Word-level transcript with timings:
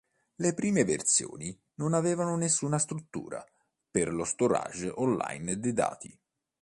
Le 0.37 0.55
prime 0.55 0.83
versioni 0.83 1.55
non 1.75 1.93
avevano 1.93 2.35
nessuna 2.35 2.79
struttura 2.79 3.45
per 3.91 4.11
lo 4.11 4.23
storage 4.23 4.89
online 4.91 5.59
dei 5.59 5.73
dati. 5.73 6.19